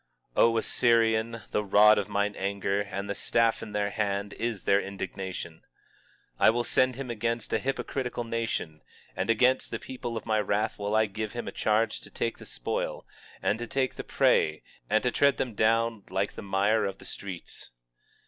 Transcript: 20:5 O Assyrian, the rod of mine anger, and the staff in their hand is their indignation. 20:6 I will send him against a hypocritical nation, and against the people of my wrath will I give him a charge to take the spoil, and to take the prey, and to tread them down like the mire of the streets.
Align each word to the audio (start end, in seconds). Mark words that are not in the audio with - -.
20:5 0.35 0.41
O 0.41 0.57
Assyrian, 0.57 1.41
the 1.51 1.63
rod 1.63 1.99
of 1.99 2.09
mine 2.09 2.35
anger, 2.35 2.81
and 2.81 3.07
the 3.07 3.13
staff 3.13 3.61
in 3.61 3.71
their 3.71 3.91
hand 3.91 4.33
is 4.33 4.63
their 4.63 4.81
indignation. 4.81 5.57
20:6 6.39 6.39
I 6.39 6.49
will 6.49 6.63
send 6.63 6.95
him 6.95 7.11
against 7.11 7.53
a 7.53 7.59
hypocritical 7.59 8.23
nation, 8.23 8.81
and 9.15 9.29
against 9.29 9.69
the 9.69 9.77
people 9.77 10.17
of 10.17 10.25
my 10.25 10.39
wrath 10.39 10.79
will 10.79 10.95
I 10.95 11.05
give 11.05 11.33
him 11.33 11.47
a 11.47 11.51
charge 11.51 12.01
to 12.01 12.09
take 12.09 12.39
the 12.39 12.47
spoil, 12.47 13.05
and 13.43 13.59
to 13.59 13.67
take 13.67 13.93
the 13.93 14.03
prey, 14.03 14.63
and 14.89 15.03
to 15.03 15.11
tread 15.11 15.37
them 15.37 15.53
down 15.53 16.01
like 16.09 16.33
the 16.33 16.41
mire 16.41 16.85
of 16.85 16.97
the 16.97 17.05
streets. 17.05 17.69